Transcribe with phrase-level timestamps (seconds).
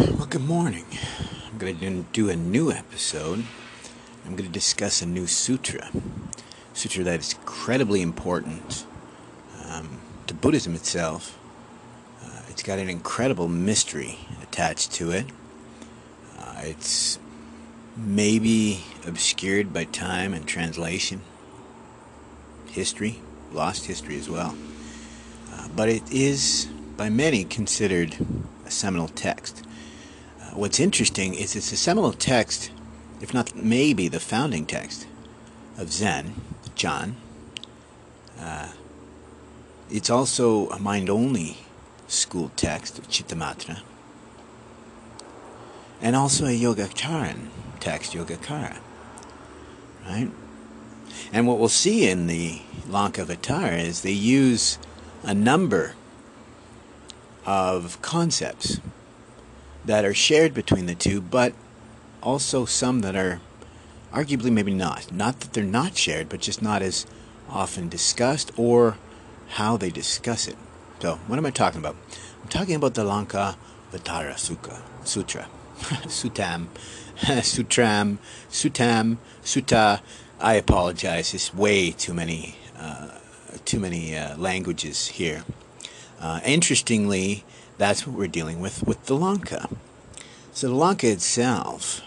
[0.00, 0.86] Well, good morning.
[1.46, 3.44] I'm going to do a new episode.
[4.24, 5.90] I'm going to discuss a new sutra.
[6.72, 8.86] Sutra that is incredibly important
[9.68, 11.38] um, to Buddhism itself.
[12.24, 15.26] Uh, it's got an incredible mystery attached to it.
[16.38, 17.18] Uh, it's
[17.94, 21.20] maybe obscured by time and translation,
[22.68, 23.20] history,
[23.52, 24.56] lost history as well.
[25.52, 28.16] Uh, but it is by many considered
[28.64, 29.66] a seminal text
[30.54, 32.70] what's interesting is it's a seminal text,
[33.20, 35.06] if not maybe the founding text
[35.78, 36.34] of Zen,
[36.74, 37.16] Chan.
[38.38, 38.68] Uh,
[39.90, 41.58] it's also a mind only
[42.08, 43.80] school text of Chittamatra.
[46.00, 48.78] And also a Yogacaran text, Yogacara.
[50.04, 50.30] Right?
[51.32, 54.78] And what we'll see in the Lankavatara is they use
[55.22, 55.94] a number
[57.46, 58.80] of concepts
[59.84, 61.52] that are shared between the two, but
[62.22, 63.40] also some that are
[64.12, 65.12] arguably maybe not.
[65.12, 67.06] Not that they're not shared, but just not as
[67.48, 68.96] often discussed or
[69.50, 70.56] how they discuss it.
[71.00, 71.96] So, what am I talking about?
[72.42, 73.56] I'm talking about the Lanka
[73.92, 75.48] Vatara Sukha, Sutra.
[76.06, 76.68] Sutam,
[77.16, 80.00] Sutram, Sutam, Sutta.
[80.40, 81.34] I apologize.
[81.34, 83.08] It's way too many, uh,
[83.64, 85.44] too many uh, languages here.
[86.20, 87.44] Uh, interestingly,
[87.78, 89.68] that's what we're dealing with with the Lanka.
[90.52, 92.02] So the Lanka itself,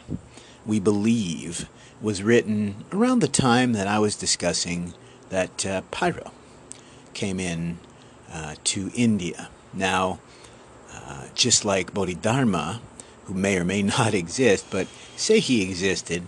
[0.66, 1.68] we believe,
[2.02, 4.94] was written around the time that I was discussing
[5.30, 6.32] that uh, Pyrrho
[7.14, 7.80] came in
[8.32, 9.50] uh, to India.
[9.74, 10.20] Now,
[10.94, 12.82] uh, just like Bodhidharma,
[13.26, 16.24] who may or may not exist, but say he existed,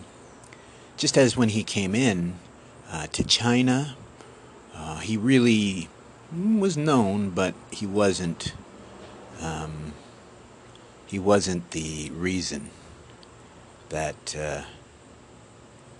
[0.98, 2.36] just as when he came in
[2.92, 3.96] uh, to China,
[4.74, 5.90] uh, he really
[6.34, 8.54] was known, but he wasn't
[9.42, 9.94] um,
[11.06, 12.70] he wasn't the reason
[13.90, 14.64] that uh,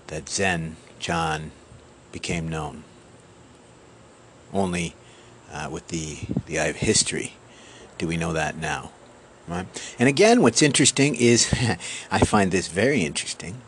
[0.08, 1.52] that Zen Chan
[2.12, 2.84] became known.
[4.54, 4.96] Only
[5.52, 7.34] uh, with the the eye of history
[7.98, 8.92] do we know that now,
[9.48, 9.66] right?
[9.98, 11.54] And again, what's interesting is
[12.12, 13.62] I find this very interesting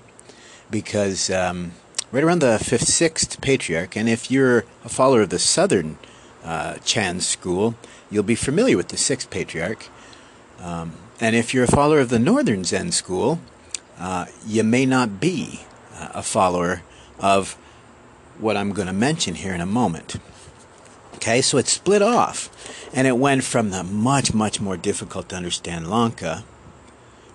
[0.69, 1.71] because um,
[2.11, 5.97] right around the fifth, sixth patriarch, and if you're a follower of the Southern
[6.43, 7.75] uh, Chan school,
[8.09, 9.87] you'll be familiar with the sixth patriarch.
[10.61, 13.39] Um, and if you're a follower of the Northern Zen school,
[13.99, 15.61] uh, you may not be
[15.95, 16.81] uh, a follower
[17.19, 17.53] of
[18.39, 20.15] what I'm going to mention here in a moment.
[21.15, 22.49] Okay, so it split off,
[22.93, 26.45] and it went from the much, much more difficult to understand Lanka,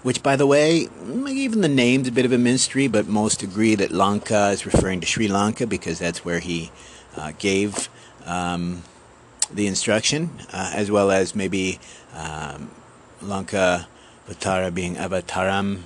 [0.03, 0.89] which, by the way,
[1.29, 5.01] even the name's a bit of a mystery, but most agree that Lanka is referring
[5.01, 6.71] to Sri Lanka because that's where he
[7.17, 7.91] uh, gave
[8.25, 8.83] um,
[9.55, 11.79] the instruction, uh, as well as maybe
[12.15, 12.71] um,
[13.23, 13.87] Lanka
[14.29, 15.83] Vatara being Avataram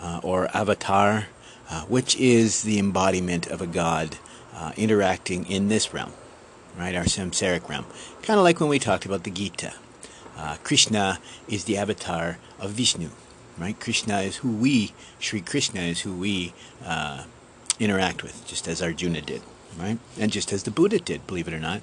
[0.00, 1.26] uh, or Avatar,
[1.68, 4.16] uh, which is the embodiment of a god
[4.54, 6.12] uh, interacting in this realm,
[6.78, 7.84] right, our samsaric realm.
[8.22, 9.74] Kind of like when we talked about the Gita.
[10.36, 13.10] Uh, Krishna is the avatar of Vishnu,
[13.58, 13.78] right?
[13.78, 16.54] Krishna is who we, Sri Krishna is who we
[16.84, 17.24] uh,
[17.78, 19.42] interact with, just as Arjuna did,
[19.78, 19.98] right?
[20.18, 21.82] And just as the Buddha did, believe it or not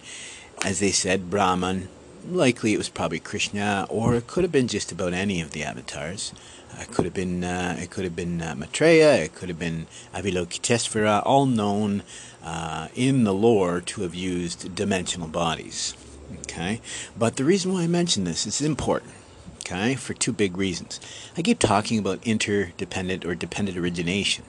[0.66, 1.90] as they said, Brahman.
[2.30, 5.64] Likely it was probably Krishna, or it could have been just about any of the
[5.64, 6.34] avatars.
[6.74, 9.60] Uh, it could have been uh, it could have been uh, Maitreya, it could have
[9.60, 12.04] been Avalokitesvara, all known
[12.44, 15.96] uh, in the lore to have used dimensional bodies.
[16.42, 16.82] Okay,
[17.18, 19.14] but the reason why I mention this is important.
[19.60, 21.00] Okay, for two big reasons.
[21.38, 24.44] I keep talking about interdependent or dependent origination.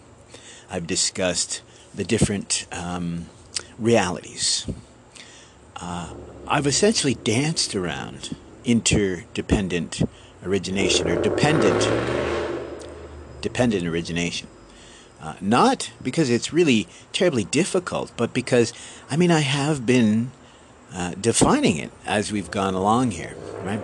[0.70, 1.62] I've discussed
[1.94, 3.26] the different um,
[3.78, 4.66] realities
[5.80, 6.12] uh,
[6.46, 10.02] I've essentially danced around interdependent
[10.44, 11.88] origination or dependent
[13.40, 14.48] dependent origination.
[15.20, 18.72] Uh, not because it's really terribly difficult, but because
[19.10, 20.30] I mean I have been
[20.94, 23.80] uh, defining it as we've gone along here, right?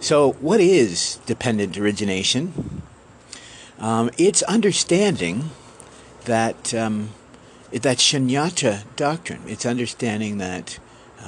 [0.00, 2.82] So, what is dependent origination?
[3.80, 5.50] Um, it's understanding
[6.24, 7.10] that um,
[7.72, 9.42] that shunyata doctrine.
[9.46, 10.78] It's understanding that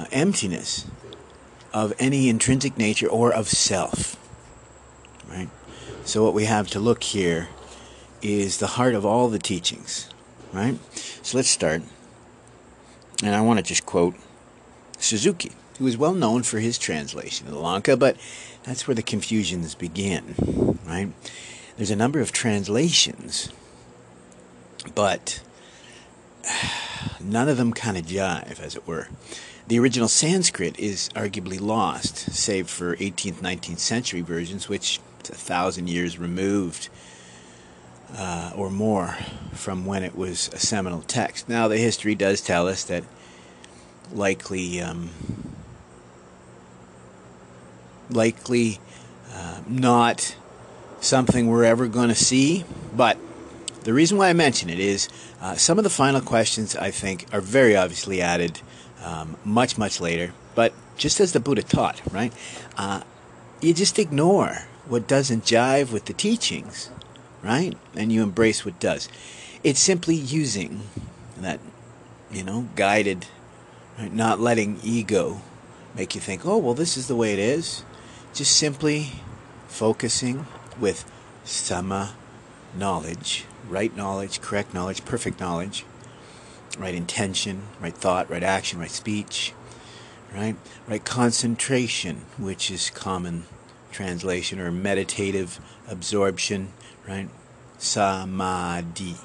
[0.01, 0.85] uh, emptiness
[1.73, 4.17] of any intrinsic nature or of self.
[5.29, 5.49] Right?
[6.03, 7.49] So, what we have to look here
[8.21, 10.09] is the heart of all the teachings.
[10.51, 10.77] Right?
[11.21, 11.83] So, let's start.
[13.23, 14.15] And I want to just quote
[14.97, 18.17] Suzuki, who is well known for his translation of the Lanka, but
[18.63, 20.79] that's where the confusions begin.
[20.85, 21.11] Right?
[21.77, 23.51] There's a number of translations,
[24.93, 25.41] but
[27.21, 29.07] none of them kind of jive, as it were.
[29.67, 34.99] The original Sanskrit is arguably lost, save for 18th, 19th century versions, which
[35.29, 36.89] a thousand years removed
[38.17, 39.17] uh, or more
[39.53, 41.47] from when it was a seminal text.
[41.47, 43.03] Now, the history does tell us that
[44.11, 45.09] likely, um,
[48.09, 48.79] likely
[49.33, 50.35] uh, not
[50.99, 52.65] something we're ever going to see,
[52.95, 53.17] but
[53.83, 55.07] the reason why I mention it is
[55.39, 58.61] uh, some of the final questions I think are very obviously added
[59.03, 62.33] um, much, much later, but just as the Buddha taught, right?
[62.77, 63.01] Uh,
[63.61, 66.89] you just ignore what doesn't jive with the teachings
[67.43, 67.77] right?
[67.95, 69.09] And you embrace what does.
[69.63, 70.81] It's simply using
[71.37, 71.59] that,
[72.31, 73.27] you know, guided,
[73.97, 74.13] right?
[74.13, 75.41] not letting ego
[75.95, 77.83] make you think, oh, well, this is the way it is.
[78.33, 79.11] Just simply
[79.67, 80.45] focusing
[80.79, 81.09] with
[81.43, 82.13] sama
[82.77, 85.85] knowledge, right knowledge, correct knowledge, perfect knowledge,
[86.77, 89.53] right intention, right thought, right action, right speech,
[90.33, 90.55] right?
[90.87, 93.45] Right concentration, which is common
[93.91, 96.69] translation or meditative absorption,
[97.07, 97.29] right?
[97.77, 99.15] Samadhi,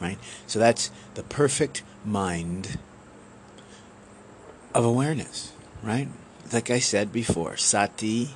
[0.00, 0.18] right?
[0.46, 2.78] So that's the perfect mind
[4.74, 5.52] of awareness,
[5.82, 6.08] right?
[6.52, 8.30] Like I said before, sati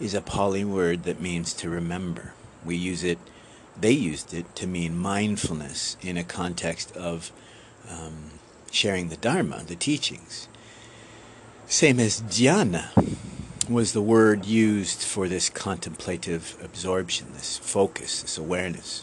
[0.00, 2.34] is a Pali word that means to remember.
[2.64, 3.18] We use it,
[3.78, 7.30] they used it to mean mindfulness in a context of
[7.90, 8.30] um,
[8.70, 10.48] sharing the Dharma, the teachings.
[11.66, 12.90] Same as dhyana
[13.68, 19.02] was the word used for this contemplative absorption, this focus, this awareness.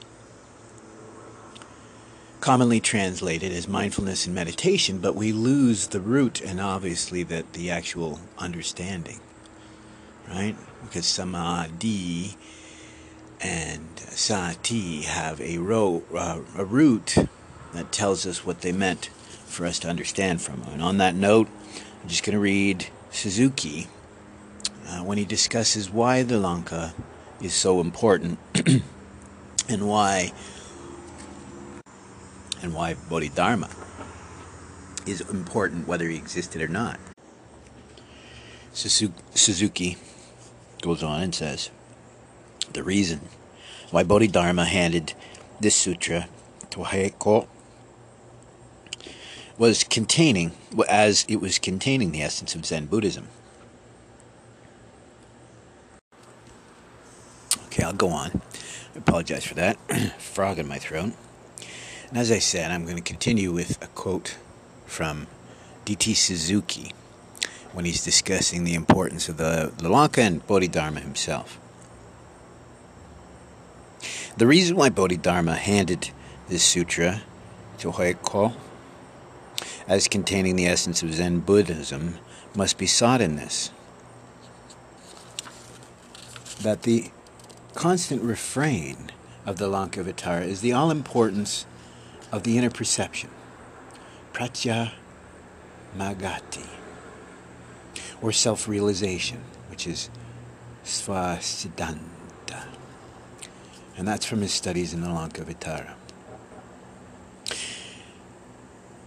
[2.39, 7.69] Commonly translated as mindfulness and meditation, but we lose the root and obviously that the
[7.69, 9.19] actual understanding,
[10.29, 10.55] right?
[10.83, 12.35] Because samadhi
[13.41, 17.17] and sati have a, ro- uh, a root
[17.73, 19.07] that tells us what they meant
[19.45, 20.73] for us to understand from them.
[20.73, 21.47] And on that note,
[22.01, 23.87] I'm just going to read Suzuki
[24.87, 26.93] uh, when he discusses why the Lanka
[27.41, 28.39] is so important
[29.69, 30.31] and why
[32.61, 33.69] and why Bodhidharma
[35.05, 36.99] is important whether he existed or not.
[38.73, 39.97] Suzuki
[40.81, 41.69] goes on and says
[42.71, 43.21] the reason
[43.91, 45.13] why Bodhidharma handed
[45.59, 46.27] this sutra
[46.71, 47.47] to Heiko
[49.57, 50.51] was containing
[50.89, 53.27] as it was containing the essence of Zen Buddhism.
[57.65, 58.41] Okay, I'll go on.
[58.95, 59.77] I apologize for that.
[60.19, 61.13] Frog in my throat.
[62.09, 64.37] And as I said, I'm going to continue with a quote
[64.85, 65.27] from
[65.85, 66.13] D.T.
[66.13, 66.91] Suzuki
[67.71, 71.59] when he's discussing the importance of the, Lanka and Bodhidharma himself.
[74.37, 76.11] The reason why Bodhidharma handed
[76.47, 77.23] this sutra
[77.79, 78.53] to Heiko
[79.87, 82.19] as containing the essence of Zen Buddhism
[82.55, 83.71] must be sought in this
[86.61, 87.11] that the
[87.75, 89.11] constant refrain
[89.45, 91.65] of the Lankavatara is the all importance
[92.31, 93.29] of the inner perception,
[94.31, 94.93] pratya
[95.95, 96.65] magati,
[98.21, 100.09] or self realization, which is
[100.85, 101.99] svasiddhanta.
[103.97, 105.91] And that's from his studies in the Lankavatara.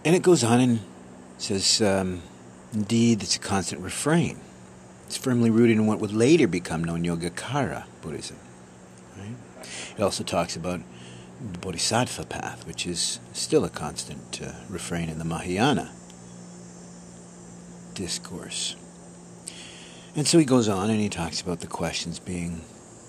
[0.07, 0.79] And it goes on and
[1.37, 2.23] says, um,
[2.73, 4.39] indeed, it's a constant refrain.
[5.07, 8.37] It's firmly rooted in what would later become known Yogacara Buddhism.
[9.99, 10.81] It also talks about
[11.41, 15.91] the Bodhisattva path, which is still a constant uh, refrain in the Mahayana
[17.95, 18.77] discourse.
[20.15, 22.61] And so he goes on and he talks about the questions being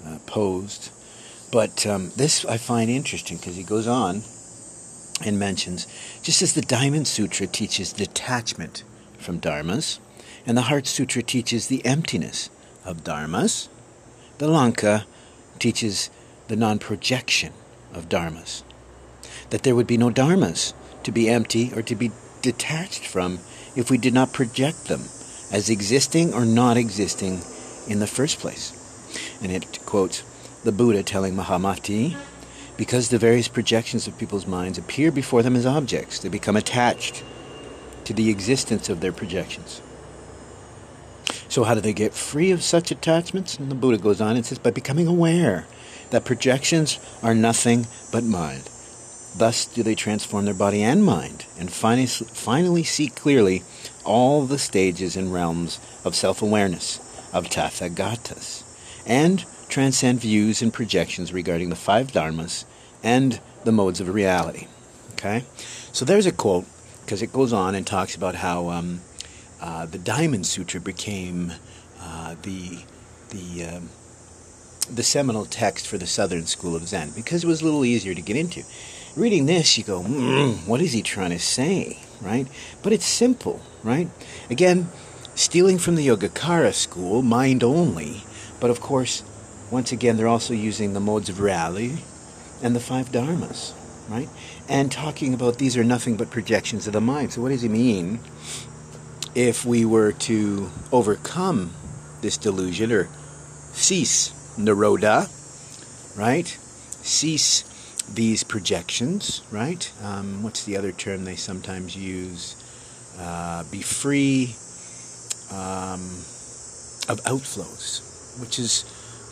[0.04, 0.90] uh, posed.
[1.52, 4.24] But um, this I find interesting because he goes on
[5.24, 5.88] and mentions
[6.22, 8.84] just as the Diamond Sutra teaches detachment
[9.18, 10.00] from dharmas,
[10.46, 12.50] and the Heart Sutra teaches the emptiness
[12.86, 13.68] of dharmas,
[14.38, 15.06] the Lanka
[15.60, 16.10] teaches
[16.48, 17.54] the non projection
[17.94, 18.64] of dharmas.
[19.50, 23.40] That there would be no dharmas to be empty or to be detached from
[23.76, 25.02] if we did not project them
[25.52, 27.42] as existing or not existing
[27.88, 28.74] in the first place.
[29.42, 30.24] And it quotes
[30.64, 32.16] the Buddha telling Mahamati,
[32.78, 37.24] because the various projections of people's minds appear before them as objects, they become attached
[38.06, 39.82] to the existence of their projections.
[41.50, 43.58] So, how do they get free of such attachments?
[43.58, 45.66] And the Buddha goes on and says, by becoming aware
[46.12, 48.70] that projections are nothing but mind.
[49.36, 53.64] Thus do they transform their body and mind, and finally, finally see clearly
[54.04, 57.00] all the stages and realms of self awareness,
[57.34, 58.64] of Tathagatas,
[59.06, 62.66] and transcend views and projections regarding the five dharmas
[63.04, 64.68] and the modes of reality.
[65.14, 65.44] Okay?
[65.92, 66.66] So there's a quote,
[67.06, 69.02] because it goes on and talks about how um,
[69.62, 71.54] uh, the Diamond Sutra became
[72.00, 72.80] uh, the,
[73.30, 73.90] the um,
[74.90, 78.14] the seminal text for the Southern School of Zen because it was a little easier
[78.14, 78.64] to get into.
[79.16, 82.48] Reading this, you go, mm, what is he trying to say, right?
[82.84, 84.10] But it's simple, right?
[84.50, 84.90] Again,
[85.36, 88.24] stealing from the Yogacara school, mind only,
[88.60, 89.24] but of course,
[89.70, 91.98] once again, they're also using the modes of reality
[92.64, 93.74] and the five dharmas,
[94.10, 94.30] right?
[94.70, 97.34] And talking about these are nothing but projections of the mind.
[97.34, 98.20] So, what does he mean
[99.36, 101.74] if we were to overcome
[102.22, 103.08] this delusion or
[103.74, 105.30] cease Nirodha,
[106.18, 106.48] right?
[106.48, 107.64] Cease
[108.14, 109.92] these projections, right?
[110.02, 112.56] Um, what's the other term they sometimes use?
[113.20, 114.56] Uh, be free
[115.52, 116.02] um,
[117.10, 118.86] of outflows, which is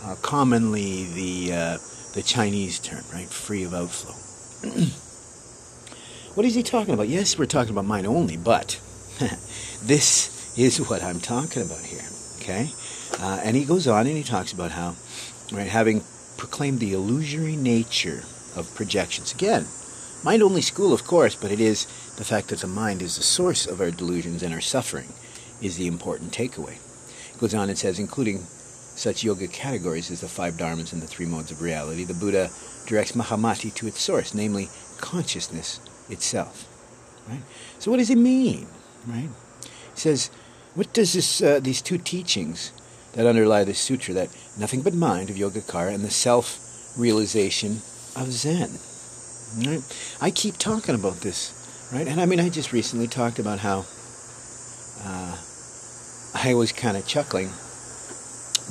[0.06, 1.78] uh, commonly the uh,
[2.14, 3.28] the Chinese term, right?
[3.28, 4.14] Free of outflow.
[6.36, 7.08] what is he talking about?
[7.08, 8.80] Yes, we're talking about mind only, but
[9.84, 12.06] this is what I'm talking about here.
[12.38, 12.70] Okay,
[13.20, 14.96] uh, and he goes on and he talks about how,
[15.52, 16.04] right, having
[16.38, 18.24] proclaimed the illusory nature
[18.56, 19.34] of projections.
[19.34, 19.66] Again,
[20.24, 21.86] mind only school, of course, but it is
[22.18, 25.10] the fact that the mind is the source of our delusions and our suffering
[25.62, 26.78] is the important takeaway.
[27.34, 28.46] It goes on and says, including
[28.96, 32.50] such yoga categories as the five dharmas and the three modes of reality, the Buddha
[32.88, 36.68] directs Mahamati to its source, namely consciousness itself.
[37.28, 37.42] Right?
[37.80, 38.68] So, what does it mean?
[39.08, 39.30] Right?
[39.94, 40.30] He says,
[40.76, 42.72] what does this, uh, these two teachings
[43.16, 47.82] that underlie this sutra, that nothing but mind of Yogacara and the self-realization
[48.16, 48.70] of Zen.
[49.66, 49.82] Right?
[50.22, 52.08] I keep talking about this, right?
[52.08, 53.86] And I mean, I just recently talked about how
[55.02, 55.38] uh,
[56.34, 57.50] I was kind of chuckling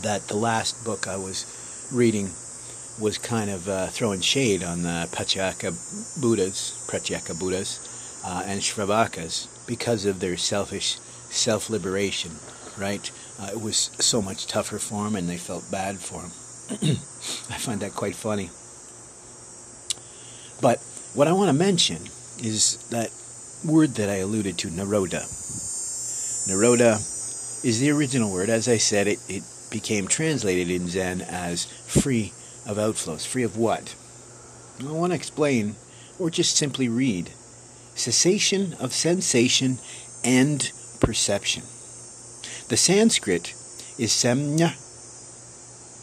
[0.03, 1.47] that the last book I was
[1.93, 2.31] reading
[2.99, 5.73] was kind of uh, throwing shade on the Pacceka
[6.21, 6.73] Buddhas,
[7.39, 10.99] Buddhas, uh, and Shravakas because of their selfish
[11.31, 12.33] self-liberation,
[12.79, 13.11] right?
[13.41, 16.31] Uh, it was so much tougher for them, and they felt bad for them.
[17.51, 18.51] I find that quite funny.
[20.61, 20.79] But
[21.15, 22.09] what I want to mention
[22.39, 23.11] is that
[23.65, 25.25] word that I alluded to, Nirodha.
[26.49, 26.95] Nirodha
[27.65, 28.51] is the original word.
[28.51, 29.43] As I said, it, it
[29.75, 32.33] became translated in Zen as free
[32.65, 33.27] of outflows.
[33.27, 33.97] Free of what?
[34.79, 35.75] I want to explain,
[36.17, 37.31] or just simply read.
[37.97, 39.79] Cessation of sensation
[40.25, 41.65] and perception.
[42.69, 43.49] The Sanskrit
[43.99, 44.75] is Samnya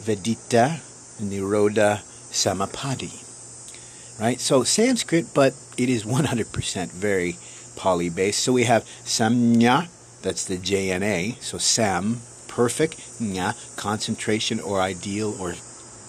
[0.04, 0.80] Vedita
[1.22, 3.12] Nirodha Samapadi.
[4.20, 4.38] Right?
[4.38, 7.36] So Sanskrit, but it is 100% very
[7.76, 8.40] Pali based.
[8.40, 9.88] So we have Samnya,
[10.20, 11.42] that's the JNA.
[11.42, 12.20] So Sam,
[12.52, 15.54] perfect, Nya, concentration or ideal or,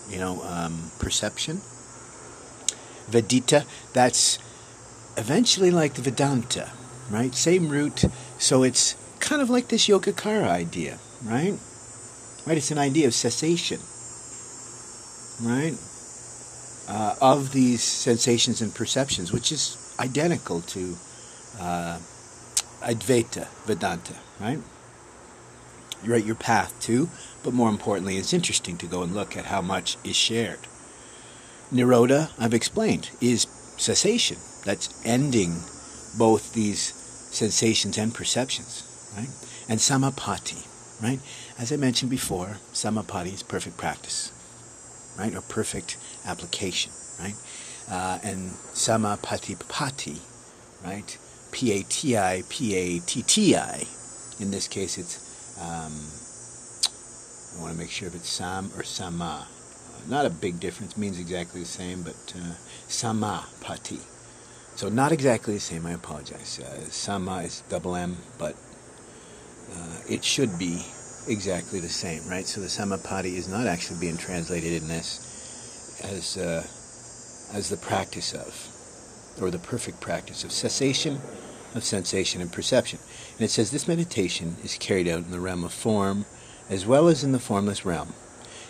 [0.09, 1.61] you know, um, perception.
[3.09, 4.39] Vedita, that's
[5.17, 6.69] eventually like the Vedanta,
[7.09, 7.33] right?
[7.33, 8.03] Same root.
[8.39, 11.57] So it's kind of like this Yogacara idea, right?
[12.45, 12.57] Right?
[12.57, 13.79] It's an idea of cessation,
[15.41, 15.77] right?
[16.89, 20.97] Uh, of these sensations and perceptions, which is identical to
[21.61, 21.97] uh,
[22.81, 24.59] Advaita Vedanta, right?
[26.03, 27.09] You're your path too,
[27.43, 30.59] but more importantly, it's interesting to go and look at how much is shared.
[31.71, 34.37] Nirodha, I've explained, is cessation.
[34.65, 35.55] That's ending
[36.17, 36.79] both these
[37.31, 39.29] sensations and perceptions right?
[39.69, 40.65] And samapatti,
[41.01, 41.19] right?
[41.57, 44.31] As I mentioned before, samapatti is perfect practice,
[45.17, 45.33] right?
[45.33, 47.35] Or perfect application, right?
[47.89, 50.17] Uh, and samapatti pati,
[50.83, 51.17] right?
[51.51, 53.83] P-A-T-I, P-A-T-T-I.
[54.39, 55.22] In this case, it's,
[55.59, 55.93] um,
[57.55, 59.47] I want to make sure if it's sam or sama.
[59.47, 62.53] Uh, not a big difference, means exactly the same, but uh,
[62.87, 63.99] samapati.
[64.75, 66.59] So not exactly the same, I apologize.
[66.59, 68.55] Uh, sama is double M, but
[69.71, 70.83] uh, it should be
[71.27, 72.45] exactly the same, right?
[72.45, 76.63] So the samapatti is not actually being translated in this as uh,
[77.55, 81.21] as the practice of, or the perfect practice of cessation
[81.73, 82.99] of sensation and perception.
[83.37, 86.25] And it says this meditation is carried out in the realm of form
[86.69, 88.13] as well as in the formless realm,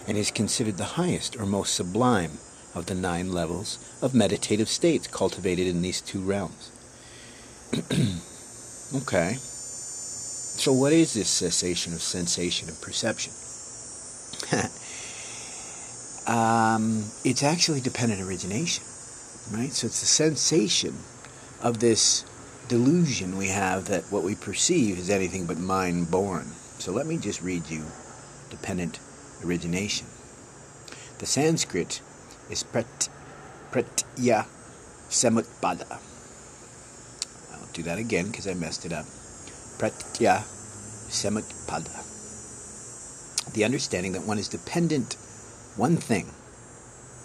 [0.08, 2.32] and is considered the highest or most sublime
[2.76, 6.72] of the nine levels of meditative states cultivated in these two realms.
[8.96, 9.36] okay.
[9.36, 13.34] So, what is this cessation of sensation and perception?
[16.28, 18.84] um, it's actually dependent origination,
[19.52, 19.72] right?
[19.72, 20.96] So, it's the sensation
[21.62, 22.26] of this
[22.68, 26.48] delusion we have that what we perceive is anything but mind born.
[26.80, 27.84] So, let me just read you
[28.50, 29.00] dependent
[29.44, 30.08] origination.
[31.20, 32.02] The Sanskrit
[32.50, 33.10] is prat,
[33.72, 34.46] pratya
[35.10, 36.00] samutpada.
[37.54, 39.06] I'll do that again because I messed it up.
[39.78, 40.44] Pratya
[41.10, 42.04] Samutpada.
[43.54, 45.16] The understanding that one is dependent
[45.76, 46.28] one thing,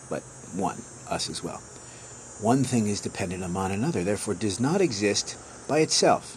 [0.08, 0.22] but
[0.54, 1.62] one, us as well.
[2.40, 5.36] One thing is dependent upon another, therefore does not exist
[5.68, 6.36] by itself,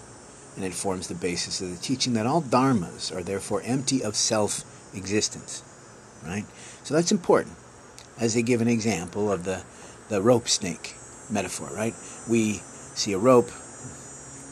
[0.55, 4.15] and it forms the basis of the teaching that all dharmas are therefore empty of
[4.15, 4.63] self
[4.95, 5.63] existence.
[6.25, 6.45] Right?
[6.83, 7.55] So that's important.
[8.19, 9.63] As they give an example of the,
[10.09, 10.95] the rope snake
[11.29, 11.93] metaphor, right?
[12.29, 12.53] We
[12.95, 13.49] see a rope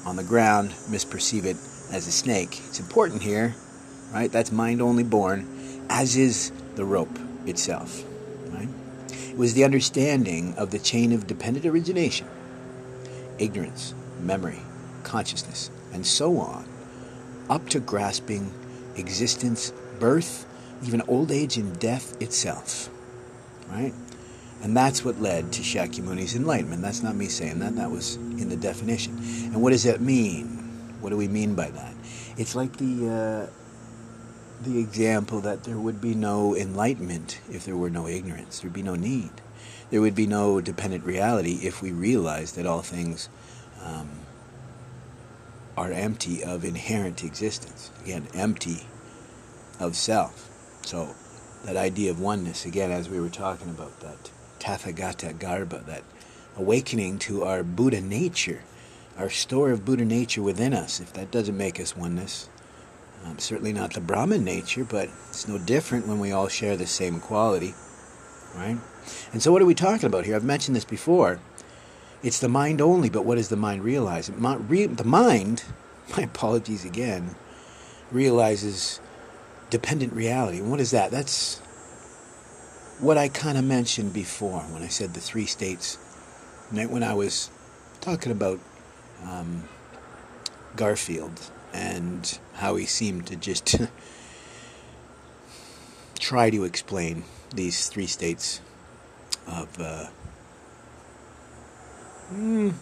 [0.06, 1.58] on the ground, misperceive it
[1.92, 2.60] as a snake.
[2.68, 3.56] It's important here,
[4.14, 4.32] right?
[4.32, 5.48] That's mind only born,
[5.90, 8.04] as is the rope itself,
[8.52, 8.70] right?
[9.40, 12.28] Was the understanding of the chain of dependent origination,
[13.38, 14.60] ignorance, memory,
[15.04, 16.66] consciousness, and so on,
[17.50, 18.52] up to grasping
[18.98, 20.46] existence, birth,
[20.84, 22.90] even old age and death itself,
[23.70, 23.94] right?
[24.62, 26.82] And that's what led to Shakyamuni's enlightenment.
[26.82, 29.18] That's not me saying that, that was in the definition.
[29.54, 30.48] And what does that mean?
[31.00, 31.94] What do we mean by that?
[32.36, 33.69] It's like the, uh,
[34.62, 38.60] the example that there would be no enlightenment if there were no ignorance.
[38.60, 39.32] There'd be no need.
[39.90, 43.30] There would be no dependent reality if we realized that all things
[43.84, 44.10] um,
[45.78, 47.90] are empty of inherent existence.
[48.04, 48.86] Again, empty
[49.80, 50.50] of self.
[50.84, 51.16] So,
[51.66, 56.04] that idea of oneness, again, as we were talking about, that Tathagata Garbha, that
[56.56, 58.62] awakening to our Buddha nature,
[59.18, 61.00] our store of Buddha nature within us.
[61.00, 62.50] If that doesn't make us oneness,
[63.26, 66.88] um, certainly not the Brahman nature, but it's no different when we all share the
[66.88, 67.74] same quality,
[68.56, 68.78] right?
[69.34, 70.36] And so, what are we talking about here?
[70.36, 71.40] I've mentioned this before.
[72.22, 74.28] It's the mind only, but what does the mind realize?
[74.28, 75.64] The mind,
[76.18, 77.36] my apologies again,
[78.12, 79.00] realizes
[79.70, 80.60] dependent reality.
[80.60, 81.12] And what is that?
[81.12, 81.60] That's
[83.00, 85.98] what I kind of mentioned before when I said the three states.
[86.72, 87.50] When I was
[88.02, 88.60] talking about
[89.26, 89.64] um,
[90.76, 91.40] Garfield
[91.74, 93.78] and how he seemed to just
[96.20, 97.24] try to explain
[97.56, 98.60] these three states
[99.48, 100.08] of uh,
[102.34, 102.74] mm,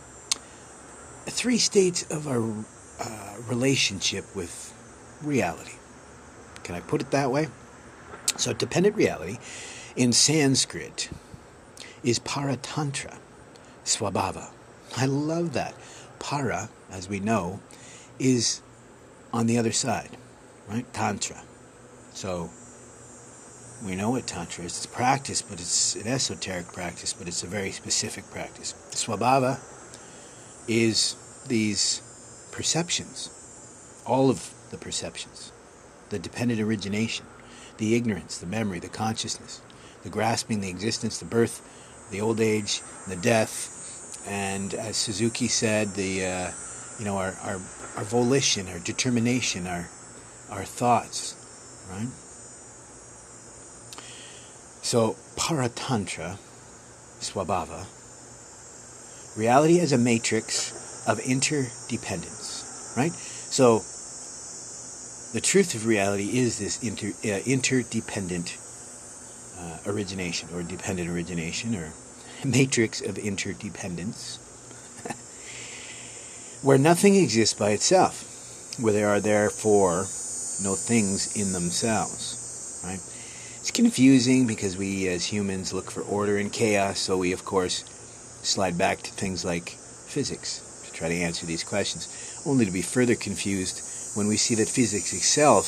[1.25, 2.41] three states of our
[2.99, 4.73] uh, relationship with
[5.21, 5.73] reality.
[6.63, 7.47] Can I put it that way?
[8.35, 9.37] So, dependent reality
[9.95, 11.09] in Sanskrit
[12.03, 13.17] is paratantra,
[13.85, 14.49] swabhava.
[14.95, 15.75] I love that.
[16.19, 17.59] Para, as we know,
[18.19, 18.61] is
[19.33, 20.09] on the other side,
[20.67, 20.85] right?
[20.93, 21.41] Tantra.
[22.11, 22.49] So
[23.85, 24.77] we know what Tantra is.
[24.77, 28.73] It's practice, but it's an esoteric practice, but it's a very specific practice.
[28.91, 29.59] Swabhava
[30.67, 31.15] is
[31.47, 32.01] these
[32.51, 33.29] perceptions,
[34.05, 35.51] all of the perceptions,
[36.09, 37.25] the dependent origination,
[37.77, 39.61] the ignorance, the memory, the consciousness,
[40.03, 41.61] the grasping, the existence, the birth,
[42.11, 46.51] the old age, the death, and as Suzuki said, the uh,
[46.99, 47.59] you know our, our
[47.95, 49.89] our volition, our determination, our
[50.49, 51.35] our thoughts,
[51.89, 52.07] right?
[54.81, 56.37] So paratantra,
[57.19, 57.85] swabhava,
[59.37, 63.11] reality as a matrix of interdependence, right?
[63.13, 63.81] So
[65.33, 68.57] the truth of reality is this inter, uh, interdependent
[69.59, 71.91] uh, origination or dependent origination or
[72.45, 74.39] matrix of interdependence
[76.61, 80.07] where nothing exists by itself, where there are therefore
[80.63, 82.81] no things in themselves.
[82.83, 82.99] Right?
[83.59, 87.83] It's confusing because we as humans look for order in chaos, so we of course
[88.43, 92.81] slide back to things like physics to try to answer these questions, only to be
[92.81, 95.67] further confused when we see that physics itself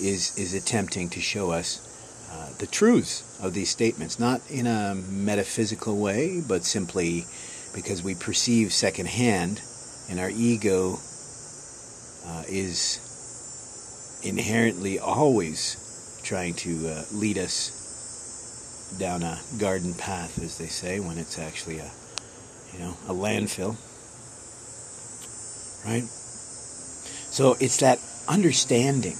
[0.00, 1.88] is is attempting to show us
[2.32, 7.26] uh, the truths of these statements, not in a metaphysical way, but simply
[7.74, 9.60] because we perceive secondhand
[10.12, 10.98] and our ego
[12.26, 20.66] uh, is inherently always trying to uh, lead us down a garden path, as they
[20.66, 21.90] say, when it's actually a,
[22.74, 23.74] you know, a landfill,
[25.86, 26.04] right?
[26.04, 27.98] So it's that
[28.28, 29.16] understanding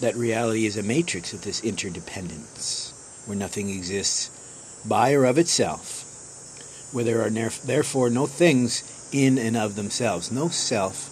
[0.00, 6.02] that reality is a matrix of this interdependence, where nothing exists by or of itself,
[6.92, 10.30] where there are therefore no things in and of themselves.
[10.30, 11.10] No self,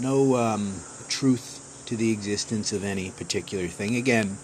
[0.00, 3.96] no um, truth to the existence of any particular thing.
[3.96, 4.36] Again,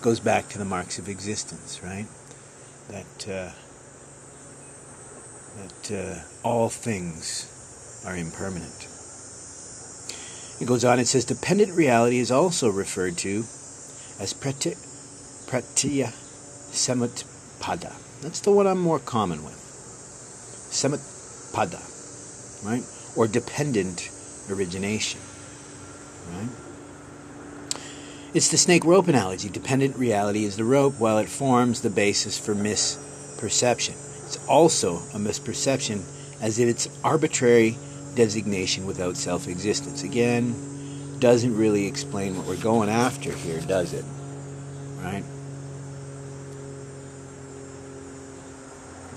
[0.00, 2.06] goes back to the marks of existence, right?
[2.88, 3.52] That uh,
[5.58, 8.88] that uh, all things are impermanent.
[10.60, 10.98] It goes on.
[10.98, 13.44] It says dependent reality is also referred to
[14.20, 14.74] as prati,
[15.46, 16.12] pratya
[16.72, 17.92] samutpada.
[18.22, 19.54] That's the one I'm more common with.
[20.70, 21.00] Samut
[21.52, 21.80] pada,
[22.64, 22.84] right?
[23.16, 24.10] Or dependent
[24.50, 25.20] origination,
[26.32, 26.48] right?
[28.34, 29.48] It's the snake rope analogy.
[29.48, 33.96] Dependent reality is the rope while it forms the basis for misperception.
[34.26, 36.02] It's also a misperception
[36.40, 37.78] as if it's arbitrary
[38.14, 40.02] designation without self existence.
[40.02, 40.54] Again,
[41.18, 44.04] doesn't really explain what we're going after here, does it?
[45.02, 45.24] Right?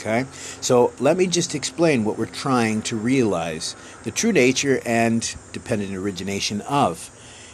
[0.01, 0.25] Okay?
[0.61, 5.93] So let me just explain what we're trying to realize the true nature and dependent
[5.93, 7.09] origination of.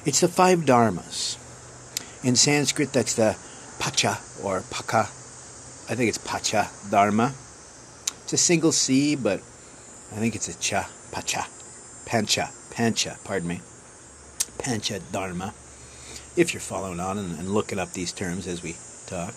[0.05, 1.37] It's the five dharmas.
[2.23, 3.37] In Sanskrit, that's the
[3.79, 5.09] pacha or paka.
[5.89, 7.33] I think it's pacha dharma.
[8.23, 9.39] It's a single C, but
[10.11, 11.45] I think it's a cha, pacha,
[12.05, 13.61] pancha, pancha, pardon me.
[14.57, 15.53] Pancha dharma.
[16.37, 18.75] If you're following on and, and looking up these terms as we
[19.07, 19.33] talk,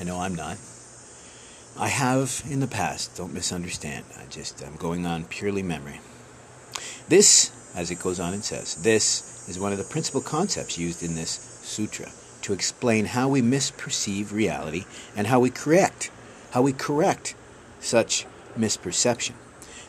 [0.00, 0.56] I know I'm not.
[1.78, 4.04] I have in the past, don't misunderstand.
[4.18, 6.00] I just, I'm going on purely memory.
[7.08, 11.02] This, as it goes on and says, this is one of the principal concepts used
[11.02, 11.30] in this
[11.62, 12.10] sutra
[12.42, 14.84] to explain how we misperceive reality
[15.16, 16.10] and how we correct,
[16.50, 17.34] how we correct
[17.80, 19.32] such misperception.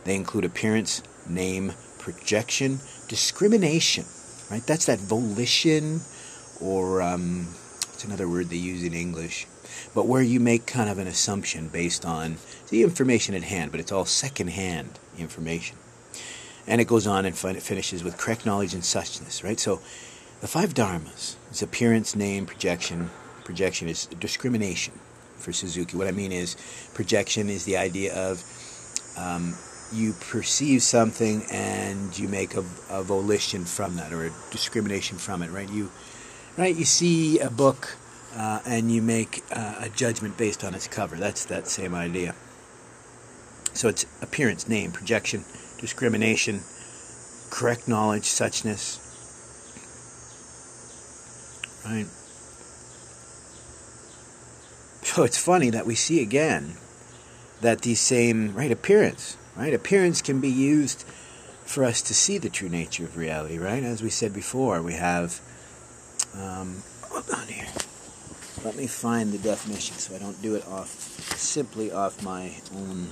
[0.06, 4.06] They include appearance, name, projection, discrimination,
[4.50, 4.66] right?
[4.66, 6.00] That's that volition,
[6.62, 7.48] or um,
[7.94, 9.48] it's another word they use in English
[9.94, 12.38] but where you make kind of an assumption based on
[12.70, 15.78] the information at hand, but it's all second-hand information.
[16.68, 19.60] And it goes on and fin- finishes with correct knowledge and suchness, right?
[19.60, 19.82] So
[20.42, 23.10] the five dharmas is appearance, name, projection.
[23.44, 24.94] Projection is discrimination
[25.38, 25.98] for Suzuki.
[25.98, 26.56] What I mean is,
[26.94, 28.44] projection is the idea of
[29.18, 29.56] um,
[29.92, 35.44] you perceive something and you make a, a volition from that or a discrimination from
[35.44, 35.70] it, right?
[35.70, 35.92] You,
[36.58, 36.76] right?
[36.76, 37.98] You see a book
[38.36, 41.16] uh, and you make uh, a judgment based on its cover.
[41.16, 42.36] That's that same idea.
[43.74, 45.44] So it's appearance, name, projection,
[45.80, 46.62] discrimination,
[47.50, 49.00] correct knowledge, suchness.
[51.86, 52.08] Right?
[55.04, 56.74] So it's funny that we see again
[57.62, 59.74] that these same, right, appearance, right?
[59.74, 61.04] Appearance can be used
[61.66, 63.84] for us to see the true nature of reality, right?
[63.84, 65.40] As we said before, we have,
[66.36, 67.68] um, hold on here.
[68.64, 70.88] Let me find the definition so I don't do it off
[71.38, 73.08] simply off my own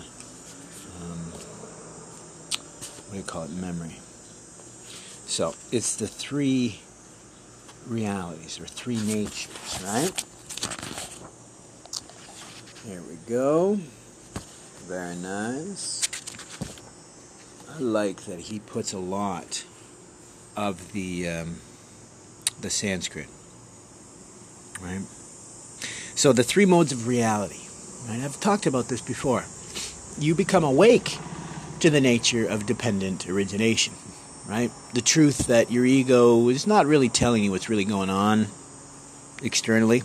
[1.01, 1.17] um,
[3.07, 3.97] what do you call it memory.
[5.25, 6.79] So it's the three
[7.85, 10.23] realities or three natures, right?
[12.85, 13.77] Here we go.
[14.87, 16.07] Very nice.
[17.69, 19.65] I like that he puts a lot
[20.55, 21.57] of the um,
[22.61, 23.27] the Sanskrit,
[24.81, 25.01] right?
[26.21, 27.61] So the three modes of reality.
[28.07, 28.19] Right?
[28.19, 29.43] I've talked about this before.
[30.19, 31.17] You become awake
[31.79, 33.95] to the nature of dependent origination,
[34.47, 34.69] right?
[34.93, 38.45] The truth that your ego is not really telling you what's really going on
[39.41, 40.03] externally,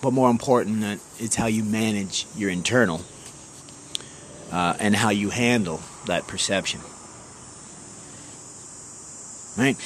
[0.00, 3.02] but more important, that it's how you manage your internal
[4.50, 6.80] uh, and how you handle that perception.
[9.58, 9.76] Right?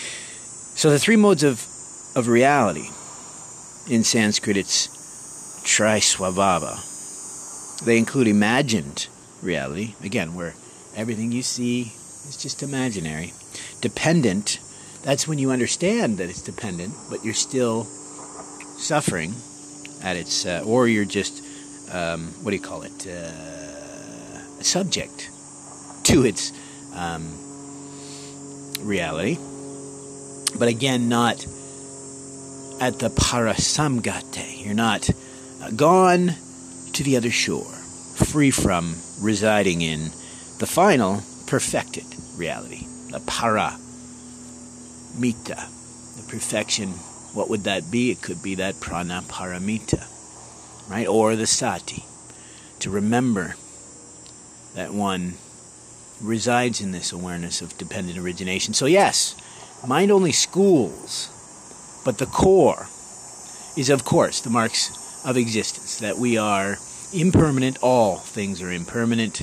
[0.76, 1.66] So the three modes of,
[2.14, 2.86] of reality
[3.90, 5.01] in Sanskrit, it's
[5.64, 6.88] Trisvabhava.
[7.84, 9.08] They include imagined
[9.42, 10.54] reality, again, where
[10.94, 11.92] everything you see
[12.28, 13.32] is just imaginary.
[13.80, 14.60] Dependent,
[15.02, 19.34] that's when you understand that it's dependent, but you're still suffering
[20.02, 21.42] at its, uh, or you're just,
[21.92, 25.30] um, what do you call it, uh, subject
[26.04, 26.52] to its
[26.94, 27.26] um,
[28.80, 29.38] reality.
[30.58, 31.44] But again, not
[32.80, 34.64] at the parasamgate.
[34.64, 35.08] You're not
[35.76, 36.34] gone
[36.92, 40.10] to the other shore, free from residing in
[40.58, 42.04] the final perfected
[42.36, 43.76] reality, the para
[45.18, 45.68] mita,
[46.16, 46.90] the perfection.
[47.34, 48.10] What would that be?
[48.10, 50.06] It could be that prajna paramita,
[50.90, 51.06] right?
[51.06, 52.04] Or the sati,
[52.80, 53.54] to remember
[54.74, 55.34] that one
[56.20, 58.74] resides in this awareness of dependent origination.
[58.74, 59.34] So, yes,
[59.86, 61.30] mind only schools,
[62.04, 62.86] but the core
[63.76, 66.76] is, of course, the marks of existence, that we are
[67.12, 69.38] impermanent, all things are impermanent,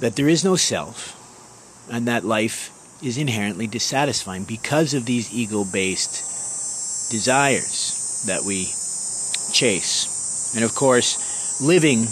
[0.00, 1.20] that there is no self,
[1.90, 2.70] and that life
[3.02, 8.64] is inherently dissatisfying because of these ego based desires that we
[9.52, 10.54] chase.
[10.54, 12.06] And of course, living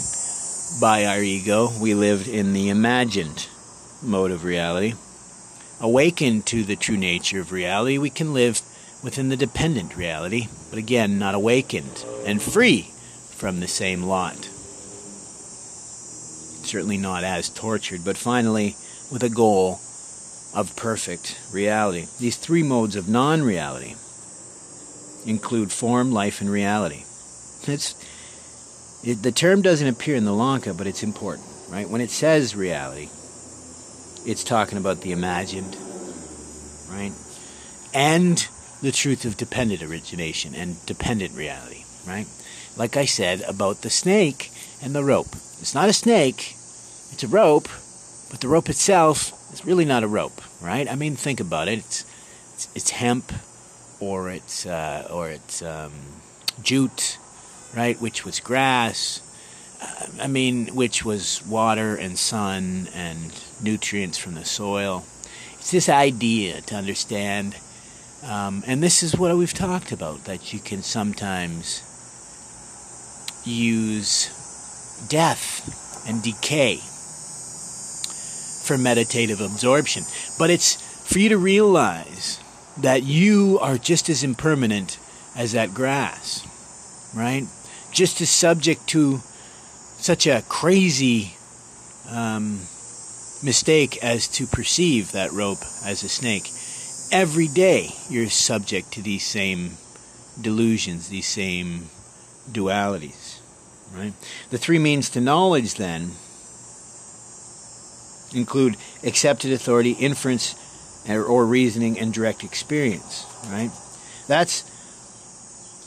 [0.79, 3.47] by our ego, we lived in the imagined
[4.01, 4.93] mode of reality.
[5.79, 8.61] Awakened to the true nature of reality, we can live
[9.03, 12.89] within the dependent reality, but again, not awakened and free
[13.35, 14.49] from the same lot.
[16.65, 18.75] Certainly not as tortured, but finally
[19.11, 19.81] with a goal
[20.55, 22.07] of perfect reality.
[22.19, 23.95] These three modes of non reality
[25.25, 27.03] include form, life, and reality.
[27.67, 27.95] It's
[29.03, 31.89] it, the term doesn't appear in the Lanka, but it's important, right?
[31.89, 33.09] When it says reality,
[34.25, 35.75] it's talking about the imagined,
[36.89, 37.11] right?
[37.93, 38.47] And
[38.83, 42.27] the truth of dependent origination and dependent reality, right?
[42.75, 44.51] Like I said about the snake
[44.83, 45.33] and the rope.
[45.61, 46.51] It's not a snake,
[47.11, 47.69] it's a rope,
[48.29, 50.91] but the rope itself is really not a rope, right?
[50.91, 51.79] I mean, think about it.
[51.79, 52.05] It's
[52.53, 53.31] it's, it's hemp,
[53.99, 55.93] or it's uh, or it's um,
[56.61, 57.17] jute,
[57.75, 57.99] right?
[58.01, 59.21] Which was grass.
[60.21, 65.05] I mean, which was water and sun and nutrients from the soil.
[65.53, 67.55] It's this idea to understand,
[68.25, 71.83] um, and this is what we've talked about that you can sometimes
[73.45, 74.29] use
[75.09, 76.79] death and decay
[78.63, 80.03] for meditative absorption.
[80.39, 80.75] But it's
[81.11, 82.39] for you to realize
[82.77, 84.97] that you are just as impermanent
[85.35, 86.47] as that grass,
[87.15, 87.43] right?
[87.91, 91.35] Just as subject to such a crazy
[92.09, 92.59] um,
[93.43, 96.49] mistake as to perceive that rope as a snake.
[97.13, 99.77] Every day you're subject to these same
[100.41, 101.89] delusions, these same
[102.51, 103.39] dualities,
[103.95, 104.13] right?
[104.49, 106.13] The three means to knowledge then
[108.33, 110.55] include accepted authority, inference,
[111.07, 113.69] or reasoning, and direct experience, right?
[114.27, 114.63] That's,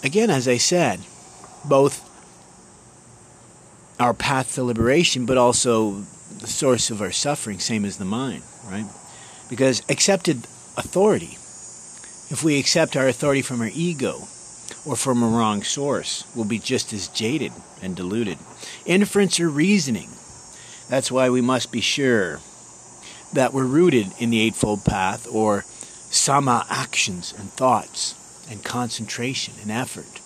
[0.04, 1.00] again, as I said,
[1.64, 2.08] both
[3.98, 6.04] our path to liberation, but also
[6.38, 8.86] the source of our suffering, same as the mind, right?
[9.50, 11.38] Because accepted authority,
[12.28, 14.28] if we accept our authority from our ego
[14.84, 18.38] or from a wrong source, we'll be just as jaded and deluded.
[18.84, 20.10] Inference or reasoning,
[20.88, 22.40] that's why we must be sure
[23.32, 25.64] that we're rooted in the Eightfold Path or
[26.10, 28.14] sama actions and thoughts
[28.50, 30.20] and concentration and effort.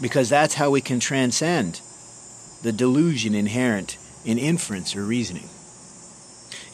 [0.00, 1.80] Because that's how we can transcend
[2.62, 5.48] the delusion inherent in inference or reasoning.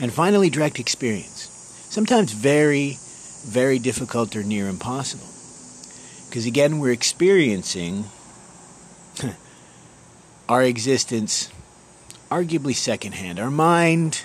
[0.01, 1.51] And finally, direct experience.
[1.91, 2.99] Sometimes very,
[3.45, 5.27] very difficult or near impossible.
[6.29, 8.05] Because again, we're experiencing
[10.49, 11.51] our existence
[12.31, 13.39] arguably secondhand.
[13.39, 14.25] Our mind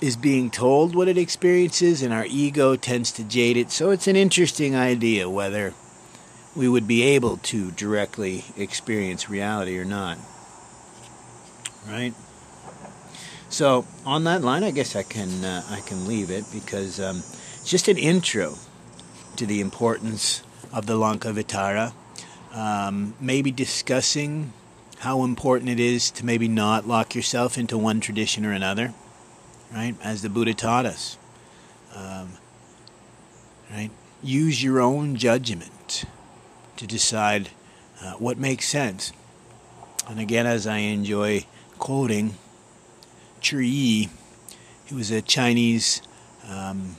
[0.00, 3.70] is being told what it experiences, and our ego tends to jade it.
[3.70, 5.74] So it's an interesting idea whether
[6.56, 10.18] we would be able to directly experience reality or not.
[11.88, 12.14] Right?
[13.48, 17.22] So on that line, I guess I can uh, I can leave it because um,
[17.64, 18.58] just an intro
[19.36, 21.92] to the importance of the Lankavatara.
[22.52, 24.52] Um, maybe discussing
[24.98, 28.92] how important it is to maybe not lock yourself into one tradition or another
[29.72, 29.94] right?
[30.02, 31.16] As the Buddha taught us.
[31.94, 32.32] Um,
[33.70, 33.90] right?
[34.22, 36.04] Use your own judgment
[36.76, 37.50] to decide
[38.00, 39.12] uh, what makes sense.
[40.08, 41.46] And again, as I enjoy
[41.78, 42.34] quoting
[43.40, 44.08] Zhiyi,
[44.84, 46.02] he was a Chinese
[46.48, 46.96] um,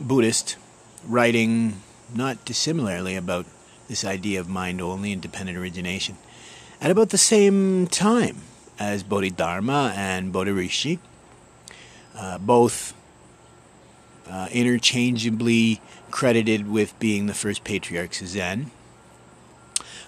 [0.00, 0.56] Buddhist
[1.06, 1.82] writing
[2.14, 3.46] not dissimilarly about
[3.88, 6.16] this idea of mind only and dependent origination
[6.80, 8.36] at about the same time
[8.78, 10.98] as Bodhidharma and Bodhirishi
[12.16, 12.94] uh, both
[14.28, 15.80] uh, interchangeably
[16.10, 18.70] credited with being the first patriarchs of Zen.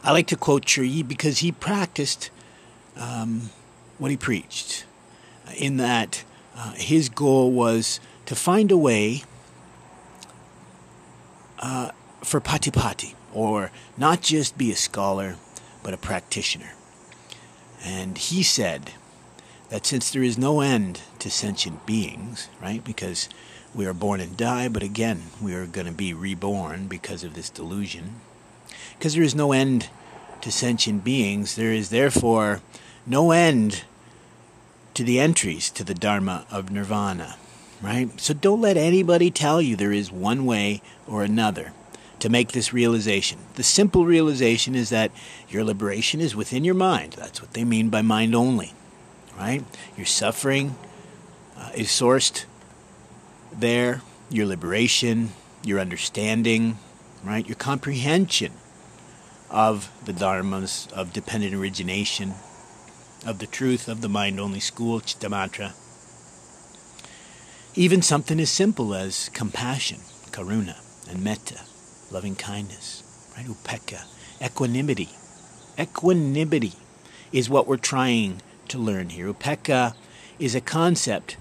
[0.03, 2.31] I like to quote Zhiyi because he practiced
[2.97, 3.51] um,
[3.99, 4.85] what he preached,
[5.57, 6.25] in that
[6.57, 9.25] uh, his goal was to find a way
[11.61, 11.93] uh,
[12.23, 15.37] for patipati, or not just be a scholar,
[15.83, 16.73] but a practitioner.
[17.85, 18.93] And he said,
[19.71, 23.29] that since there is no end to sentient beings, right, because
[23.75, 27.35] we are born and die, but again, we are going to be reborn because of
[27.35, 28.21] this delusion.
[28.99, 29.89] Because there is no end
[30.43, 32.61] to sentient beings, there is therefore
[33.07, 33.85] no end
[34.95, 37.37] to the entries to the Dharma of Nirvana,
[37.83, 38.09] right?
[38.21, 41.73] So don't let anybody tell you there is one way or another
[42.19, 43.39] to make this realization.
[43.55, 45.11] The simple realization is that
[45.49, 47.15] your liberation is within your mind.
[47.15, 48.75] That's what they mean by mind only
[49.41, 49.65] right?
[49.97, 50.77] Your suffering
[51.57, 52.45] uh, is sourced
[53.53, 55.31] there, your liberation,
[55.65, 56.79] your understanding,
[57.25, 57.47] right?
[57.47, 58.53] Your comprehension
[59.49, 62.35] of the dharmas, of dependent origination,
[63.27, 65.73] of the truth of the mind only school, Chittamatra.
[67.77, 69.99] Even something as simple as compassion,
[70.33, 70.77] karuna,
[71.09, 71.61] and metta,
[72.11, 73.05] loving kindness,
[73.37, 73.47] right?
[73.47, 74.05] Upeka,
[74.43, 75.11] equanimity.
[75.79, 76.73] Equanimity
[77.33, 79.33] is what we're trying to learn here.
[79.33, 79.95] Upeka
[80.41, 81.37] is a concept.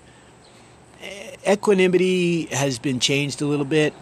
[1.48, 3.96] Equanimity has been changed a little bit.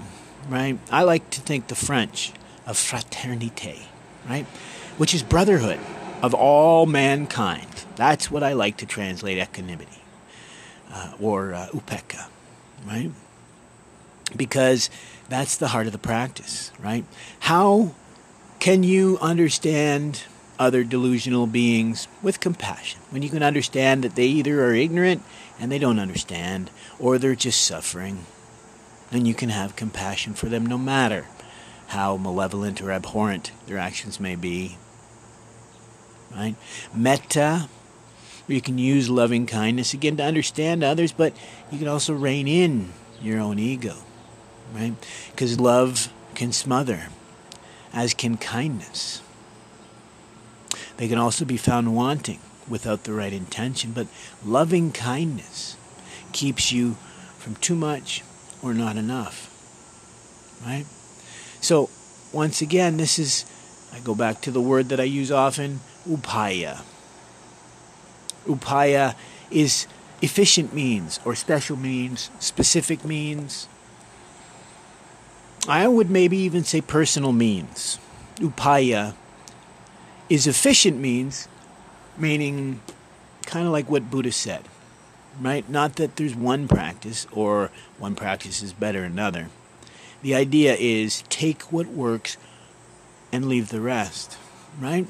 [0.49, 0.77] right?
[0.91, 2.33] I like to think the French
[2.65, 3.83] of fraternité,
[4.27, 4.45] right?
[4.97, 5.79] Which is brotherhood
[6.21, 7.85] of all mankind.
[7.95, 10.01] That's what I like to translate equanimity
[10.91, 12.27] uh, or uh, upekkha,
[12.85, 13.11] right?
[14.35, 14.89] Because
[15.29, 17.05] that's the heart of the practice, right?
[17.41, 17.93] How
[18.59, 20.23] can you understand
[20.59, 25.23] other delusional beings with compassion when you can understand that they either are ignorant
[25.59, 28.25] and they don't understand or they're just suffering?
[29.11, 31.27] And you can have compassion for them no matter
[31.87, 34.77] how malevolent or abhorrent their actions may be.
[36.35, 36.55] Right?
[36.93, 37.69] Metta,
[38.47, 41.33] you can use loving kindness again to understand others, but
[41.71, 43.95] you can also rein in your own ego.
[44.73, 44.93] Right?
[45.31, 47.07] Because love can smother,
[47.93, 49.21] as can kindness.
[50.97, 54.07] They can also be found wanting without the right intention, but
[54.43, 55.77] loving kindness
[56.31, 56.93] keeps you
[57.37, 58.23] from too much
[58.61, 59.53] or not enough.
[60.65, 60.85] Right?
[61.61, 61.89] So,
[62.33, 63.45] once again, this is,
[63.93, 66.81] I go back to the word that I use often, upaya.
[68.47, 69.15] Upaya
[69.51, 69.87] is
[70.21, 73.67] efficient means or special means, specific means.
[75.67, 77.99] I would maybe even say personal means.
[78.37, 79.15] Upaya
[80.29, 81.47] is efficient means,
[82.17, 82.81] meaning
[83.45, 84.63] kind of like what Buddha said,
[85.41, 85.67] right?
[85.69, 89.49] Not that there's one practice or one practice is better than another.
[90.21, 92.37] The idea is take what works
[93.31, 94.37] and leave the rest,
[94.79, 95.07] right?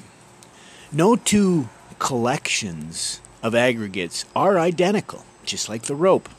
[0.92, 1.70] No two
[2.00, 6.30] collections of aggregates are identical, just like the rope.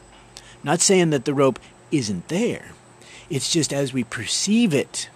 [0.62, 1.58] Not saying that the rope
[1.90, 2.72] isn't there,
[3.30, 5.08] it's just as we perceive it,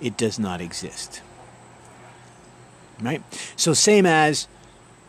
[0.00, 1.22] it does not exist.
[3.00, 3.22] Right?
[3.56, 4.48] So, same as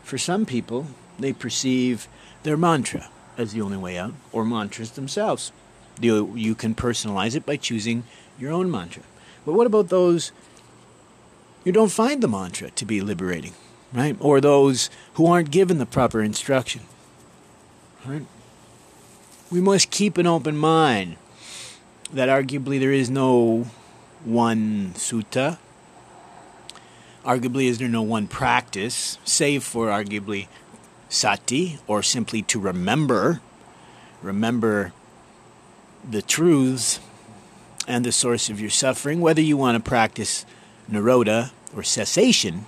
[0.02, 0.86] for some people,
[1.18, 2.08] they perceive
[2.42, 5.52] their mantra as the only way out, or mantras themselves.
[6.00, 8.04] You, you can personalize it by choosing
[8.38, 9.02] your own mantra.
[9.44, 10.32] But what about those
[11.64, 13.54] who don't find the mantra to be liberating,
[13.92, 14.16] right?
[14.20, 16.82] Or those who aren't given the proper instruction,
[18.04, 18.26] right?
[19.50, 21.16] We must keep an open mind
[22.12, 23.66] that arguably there is no
[24.24, 25.58] one sutta.
[27.24, 30.48] Arguably, is there no one practice, save for arguably
[31.08, 33.40] sati, or simply to remember,
[34.22, 34.92] remember
[36.08, 36.98] the truths
[37.86, 40.44] and the source of your suffering, whether you want to practice
[40.90, 42.66] nirodha or cessation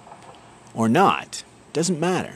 [0.75, 2.35] or not, doesn't matter.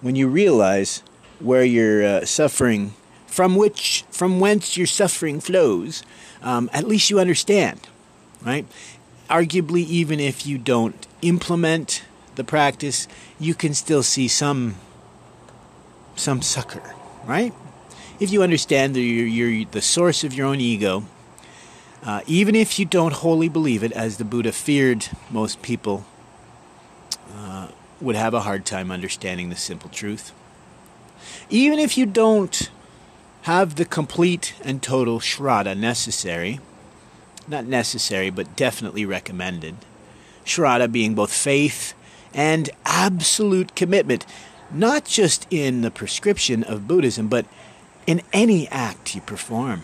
[0.00, 1.02] When you realize
[1.38, 2.94] where your uh, suffering,
[3.26, 6.02] from which, from whence your suffering flows,
[6.42, 7.88] um, at least you understand,
[8.42, 8.66] right?
[9.28, 12.04] Arguably, even if you don't implement
[12.36, 13.08] the practice,
[13.38, 14.76] you can still see some
[16.14, 16.94] some succor,
[17.26, 17.52] right?
[18.18, 21.04] If you understand that you're, you're the source of your own ego,
[22.02, 26.06] uh, even if you don't wholly believe it, as the Buddha feared most people
[28.00, 30.32] would have a hard time understanding the simple truth.
[31.48, 32.70] Even if you don't
[33.42, 36.60] have the complete and total shraddha necessary,
[37.48, 39.76] not necessary, but definitely recommended.
[40.44, 41.94] Shraddha being both faith
[42.34, 44.26] and absolute commitment,
[44.70, 47.46] not just in the prescription of Buddhism, but
[48.06, 49.82] in any act you perform.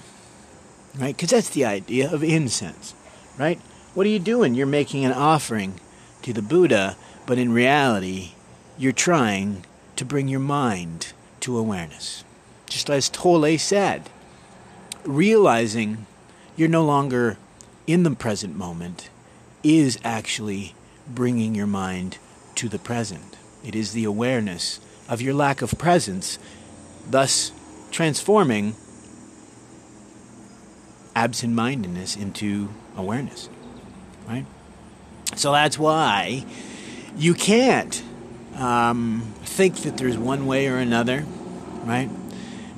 [0.98, 1.16] Right?
[1.16, 2.94] Because that's the idea of incense.
[3.38, 3.58] Right?
[3.94, 4.54] What are you doing?
[4.54, 5.80] You're making an offering
[6.22, 8.32] to the Buddha, but in reality,
[8.78, 9.64] you're trying
[9.96, 12.24] to bring your mind to awareness
[12.72, 14.08] just as Tolle said,
[15.04, 16.06] realizing
[16.56, 17.36] you're no longer
[17.86, 19.10] in the present moment
[19.62, 20.74] is actually
[21.06, 22.16] bringing your mind
[22.54, 23.36] to the present.
[23.62, 26.38] It is the awareness of your lack of presence,
[27.08, 27.52] thus
[27.90, 28.74] transforming
[31.14, 33.50] absent mindedness into awareness.
[34.26, 34.46] Right?
[35.36, 36.46] So that's why
[37.16, 38.02] you can't
[38.56, 41.24] um, think that there's one way or another,
[41.84, 42.10] right?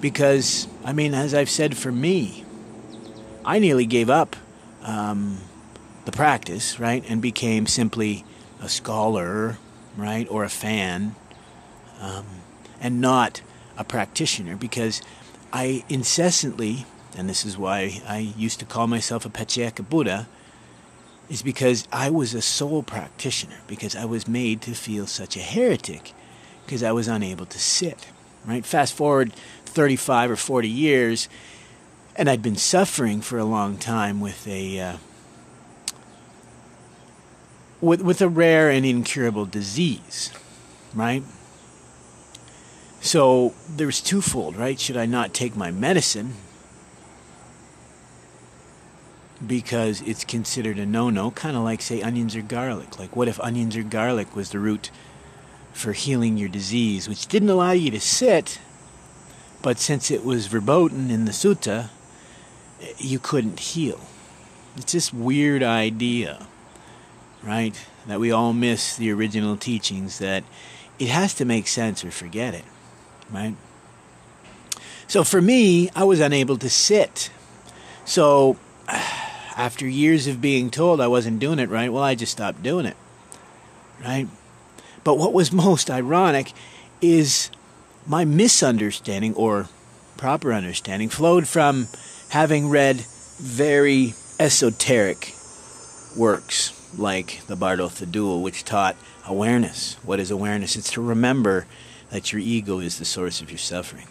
[0.04, 2.44] because I mean, as I've said, for me,
[3.42, 4.36] I nearly gave up
[4.82, 5.38] um,
[6.04, 8.22] the practice, right, and became simply
[8.60, 9.56] a scholar,
[9.96, 11.14] right, or a fan,
[12.02, 12.26] um,
[12.82, 13.40] and not
[13.78, 15.00] a practitioner, because
[15.54, 16.84] I incessantly,
[17.16, 20.28] and this is why I used to call myself a Pacceka Buddha,
[21.28, 25.40] is because I was a sole practitioner, because I was made to feel such a
[25.40, 26.12] heretic,
[26.64, 28.08] because I was unable to sit.
[28.44, 28.64] Right?
[28.64, 29.32] Fast forward
[29.64, 31.28] 35 or 40 years,
[32.16, 34.96] and I'd been suffering for a long time with a uh,
[37.80, 40.30] with with a rare and incurable disease,
[40.94, 41.22] right?
[43.00, 44.80] So there was twofold, right?
[44.80, 46.34] Should I not take my medicine?
[49.46, 52.98] Because it's considered a no-no, kind of like say onions or garlic.
[52.98, 54.90] Like what if onions or garlic was the root
[55.72, 58.60] for healing your disease, which didn't allow you to sit,
[59.62, 61.88] but since it was verboten in the sutta,
[62.98, 64.00] you couldn't heal.
[64.76, 66.46] It's this weird idea,
[67.42, 67.74] right?
[68.06, 70.44] That we all miss the original teachings that
[70.98, 72.64] it has to make sense or forget it,
[73.30, 73.56] right?
[75.06, 77.30] So for me, I was unable to sit.
[78.04, 78.56] So
[79.56, 82.86] after years of being told I wasn't doing it right, well, I just stopped doing
[82.86, 82.96] it,
[84.02, 84.28] right?
[85.02, 86.52] But what was most ironic
[87.00, 87.50] is
[88.06, 89.68] my misunderstanding or
[90.16, 91.88] proper understanding flowed from
[92.30, 92.96] having read
[93.38, 95.32] very esoteric
[96.16, 98.96] works like the Bardo Thodol, which taught
[99.26, 99.96] awareness.
[100.04, 100.76] What is awareness?
[100.76, 101.66] It's to remember
[102.10, 104.06] that your ego is the source of your suffering,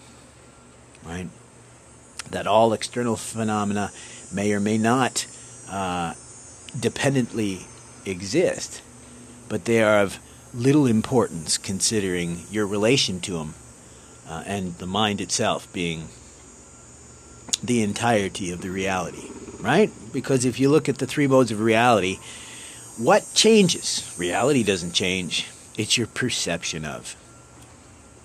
[1.06, 1.30] right?
[2.32, 3.92] That all external phenomena
[4.34, 5.26] may or may not
[5.70, 6.14] uh,
[6.80, 7.66] dependently
[8.06, 8.82] exist,
[9.50, 10.20] but they are of
[10.54, 13.54] little importance considering your relation to them
[14.28, 16.08] uh, and the mind itself being
[17.64, 19.92] the entirety of the reality, right?
[20.12, 22.20] Because if you look at the three modes of reality,
[22.98, 24.14] what changes?
[24.18, 25.48] Reality doesn't change,
[25.78, 27.16] it's your perception of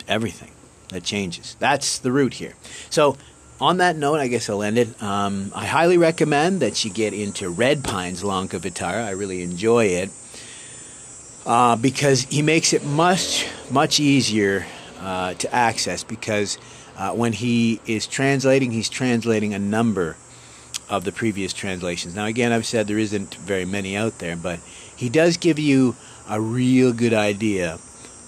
[0.07, 0.51] everything
[0.89, 1.57] that changes.
[1.59, 2.55] That's the root here.
[2.91, 3.17] So,
[3.61, 5.03] on that note, I guess I'll end it.
[5.03, 9.05] Um, I highly recommend that you get into Red Pine's Lankavatara.
[9.05, 10.11] I really enjoy it
[11.45, 14.67] uh, because he makes it much, much easier
[15.01, 16.59] uh, to access because
[16.97, 20.17] uh, when he is translating, he's translating a number
[20.89, 22.15] of the previous translations.
[22.15, 24.61] Now, again, I've said there isn't very many out there, but
[24.97, 25.97] he does give you
[26.29, 27.79] a real good idea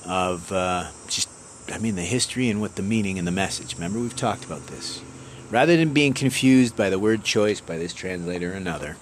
[0.05, 1.29] of uh, just,
[1.73, 3.75] I mean, the history and what the meaning and the message.
[3.75, 5.03] Remember, we've talked about this.
[5.51, 8.97] Rather than being confused by the word choice by this translator or another,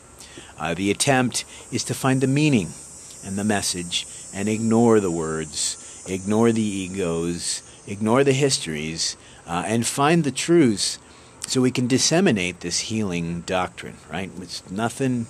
[0.58, 2.68] uh, the attempt is to find the meaning
[3.24, 9.86] and the message and ignore the words, ignore the egos, ignore the histories, uh, and
[9.86, 10.98] find the truths
[11.46, 14.30] so we can disseminate this healing doctrine, right?
[14.40, 15.26] It's nothing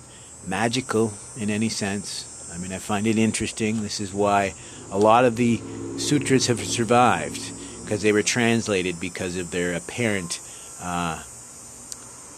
[0.47, 2.51] magical in any sense.
[2.53, 3.81] I mean, I find it interesting.
[3.81, 4.53] This is why
[4.91, 5.61] a lot of the
[5.97, 7.41] sutras have survived
[7.83, 10.39] because they were translated because of their apparent,
[10.81, 11.21] uh,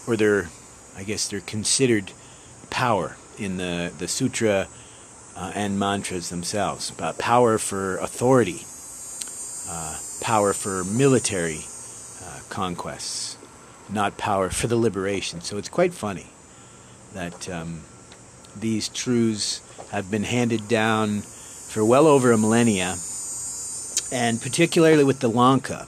[0.06, 0.48] or their,
[0.96, 2.12] I guess, they're considered
[2.70, 4.68] power in the, the sutra
[5.36, 6.90] uh, and mantras themselves.
[6.90, 8.60] But power for authority,
[9.68, 11.60] uh, power for military
[12.22, 13.36] uh, conquests,
[13.90, 15.40] not power for the liberation.
[15.40, 16.26] So it's quite funny
[17.14, 17.82] that um,
[18.56, 22.96] these truths have been handed down for well over a millennia,
[24.12, 25.86] and particularly with the Lanka,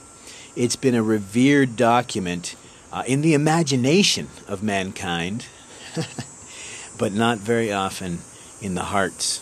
[0.55, 2.55] it's been a revered document
[2.91, 5.47] uh, in the imagination of mankind,
[6.97, 8.19] but not very often
[8.61, 9.41] in the hearts.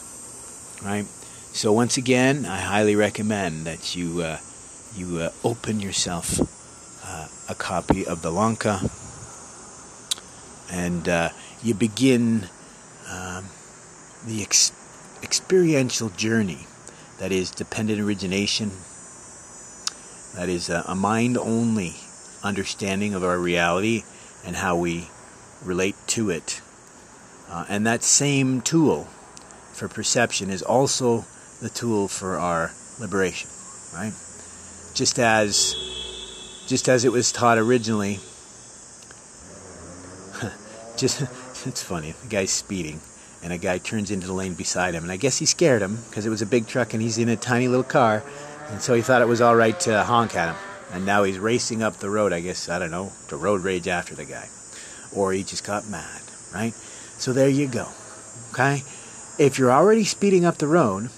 [0.84, 1.06] Right?
[1.54, 4.40] So once again, I highly recommend that you uh,
[4.96, 6.40] you uh, open yourself
[7.06, 8.82] uh, a copy of the Lanka,
[10.72, 11.30] and uh,
[11.62, 12.50] you begin
[13.10, 13.46] um,
[14.26, 14.72] the ex-
[15.22, 16.66] experiential journey
[17.20, 18.72] that is dependent origination.
[20.36, 21.96] That is a, a mind only
[22.44, 24.04] understanding of our reality
[24.46, 25.08] and how we
[25.64, 26.62] relate to it.
[27.50, 29.08] Uh, and that same tool
[29.74, 31.26] for perception is also
[31.62, 33.50] the tool for our liberation,
[33.94, 34.14] right?
[34.94, 35.76] Just as
[36.68, 38.20] just as it was taught originally.
[40.98, 41.22] just
[41.68, 42.14] it's funny.
[42.24, 43.00] The guy's speeding
[43.44, 46.00] and a guy turns into the lane beside him and I guess he scared him
[46.10, 48.24] because it was a big truck and he's in a tiny little car
[48.70, 50.62] and so he thought it was all right to honk at him.
[50.94, 53.88] And now he's racing up the road, I guess, I don't know, to road rage
[53.88, 54.48] after the guy.
[55.16, 56.22] Or he just got mad,
[56.54, 56.74] right?
[56.74, 57.88] So there you go.
[58.52, 58.84] Okay?
[59.40, 61.10] If you're already speeding up the road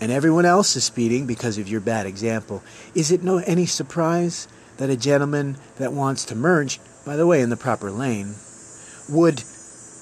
[0.00, 2.62] and everyone else is speeding because of your bad example,
[2.94, 7.40] is it no any surprise that a gentleman that wants to merge, by the way,
[7.40, 8.34] in the proper lane,
[9.08, 9.42] would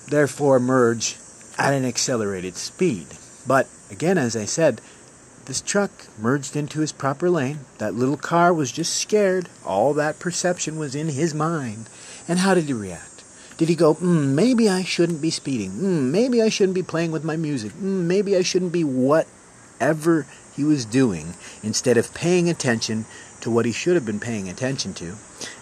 [0.09, 1.16] therefore merge
[1.57, 3.07] at an accelerated speed?
[3.47, 4.80] But again, as I said,
[5.47, 7.61] this truck merged into his proper lane.
[7.78, 9.49] That little car was just scared.
[9.64, 11.88] All that perception was in his mind.
[12.26, 13.24] And how did he react?
[13.57, 15.72] Did he go, mm, maybe I shouldn't be speeding?
[15.72, 17.72] Mm, maybe I shouldn't be playing with my music?
[17.72, 20.26] Mm, maybe I shouldn't be whatever
[20.57, 23.05] he was doing instead of paying attention
[23.40, 25.14] to what he should have been paying attention to?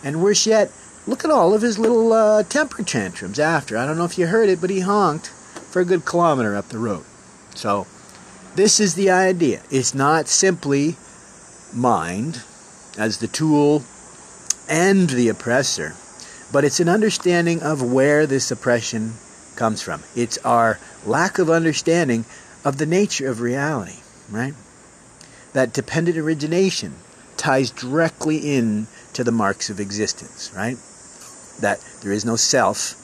[0.02, 0.70] And worse yet,
[1.06, 3.76] look at all of his little uh, temper tantrums after.
[3.76, 6.68] I don't know if you heard it, but he honked for a good kilometer up
[6.68, 7.04] the road.
[7.54, 7.86] So,
[8.54, 9.62] this is the idea.
[9.70, 10.96] It's not simply
[11.72, 12.42] mind
[12.98, 13.82] as the tool
[14.68, 15.94] and the oppressor
[16.52, 19.14] but it's an understanding of where this oppression
[19.56, 20.02] comes from.
[20.14, 22.26] It's our lack of understanding
[22.64, 23.96] of the nature of reality,
[24.30, 24.54] right?
[25.54, 26.94] That dependent origination
[27.38, 30.76] ties directly in to the marks of existence, right?
[31.60, 32.94] That there is no self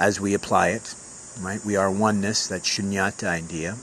[0.00, 0.94] as we apply it,
[1.40, 1.64] right?
[1.64, 3.76] We are oneness, that shunyata idea,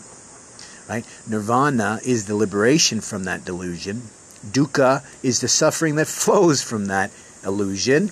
[0.89, 1.05] right?
[1.27, 4.03] Nirvana is the liberation from that delusion.
[4.45, 7.11] Dukkha is the suffering that flows from that
[7.45, 8.11] illusion,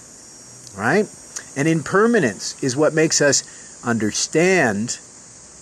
[0.78, 1.06] right?
[1.56, 3.44] And impermanence is what makes us
[3.84, 5.00] understand,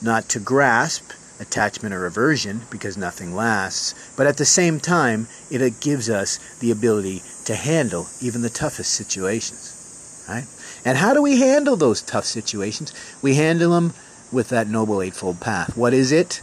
[0.02, 5.80] not to grasp attachment or aversion, because nothing lasts, but at the same time, it
[5.80, 10.46] gives us the ability to handle even the toughest situations, right?
[10.84, 12.94] And how do we handle those tough situations?
[13.22, 13.94] We handle them
[14.32, 15.78] with that Noble Eightfold Path.
[15.78, 16.42] What is it?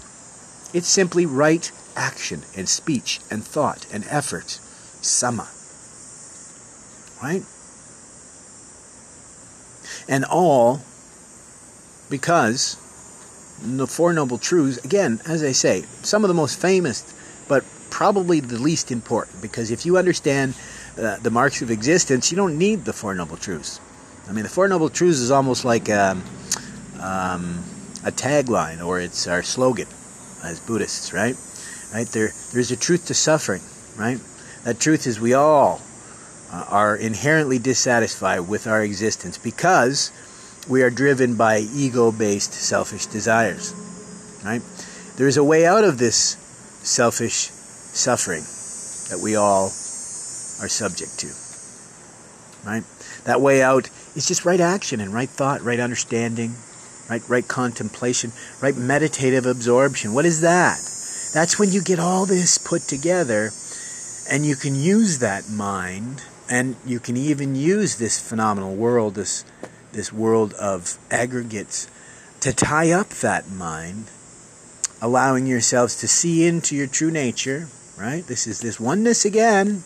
[0.75, 4.59] It's simply right action and speech and thought and effort.
[5.01, 5.49] Sama.
[7.22, 7.45] Right?
[10.09, 10.83] And all
[12.11, 12.77] because
[13.62, 17.14] the Four Noble Truths, again, as I say, some of the most famous,
[17.47, 19.41] but probably the least important.
[19.41, 20.55] Because if you understand
[20.99, 23.81] uh, the marks of existence, you don't need the Four Noble Truths.
[24.29, 26.25] I mean, the Four Noble Truths is almost like a, um,
[27.01, 27.64] um,
[28.05, 29.87] a tagline, or it's our slogan
[30.45, 31.37] as Buddhists, right?
[31.93, 33.63] Right there, there's a truth to suffering,
[33.97, 34.19] right?
[34.65, 35.81] That truth is we all
[36.53, 40.13] uh, are inherently dissatisfied with our existence because
[40.69, 43.75] we are driven by ego based selfish desires.
[44.45, 44.63] Right?
[45.17, 46.37] There is a way out of this
[46.83, 48.43] selfish suffering
[49.11, 51.29] that we all are subject to.
[52.65, 52.85] Right?
[53.25, 56.55] That way out is just right action and right thought, right understanding,
[57.09, 60.15] right right contemplation, right meditative absorption.
[60.15, 60.79] What is that?
[61.35, 63.51] That's when you get all this put together
[64.31, 69.45] and you can use that mind and you can even use this phenomenal world, this
[69.93, 71.89] this world of aggregates,
[72.41, 74.11] to tie up that mind,
[75.01, 78.27] allowing yourselves to see into your true nature, right?
[78.27, 79.85] This is this oneness again,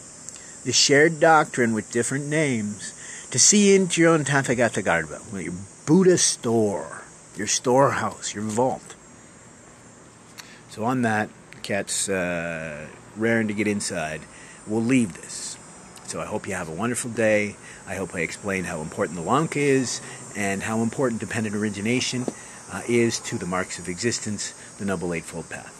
[0.64, 2.94] this shared doctrine with different names,
[3.30, 5.52] to see into your own Tathagata Garbha, your
[5.86, 6.97] Buddha store,
[7.38, 8.94] your storehouse, your vault.
[10.70, 11.30] So on that,
[11.62, 12.86] cat's uh,
[13.16, 14.20] raring to get inside.
[14.66, 15.56] We'll leave this.
[16.06, 17.56] So I hope you have a wonderful day.
[17.86, 20.00] I hope I explained how important the Lanka is
[20.36, 22.26] and how important dependent origination
[22.72, 25.74] uh, is to the marks of existence, the Noble Eightfold Path.